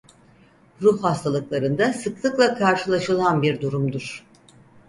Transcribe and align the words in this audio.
Ruh 0.81 1.03
hastalıklarında 1.03 1.93
sıklıkla 1.93 2.55
karşılaşılan 2.57 3.41
bir 3.41 3.61
durumdur. 3.61 4.25